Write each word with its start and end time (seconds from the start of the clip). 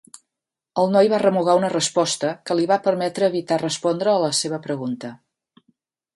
El 0.83 0.87
noi 0.95 1.11
va 1.11 1.19
remugar 1.23 1.55
una 1.59 1.69
resposta 1.73 2.31
que 2.49 2.57
li 2.61 2.65
va 2.73 2.79
permetre 2.89 3.31
evitar 3.33 3.61
respondre 3.67 4.17
a 4.17 4.21
la 4.27 4.33
seva 4.43 4.61
pregunta. 4.67 5.15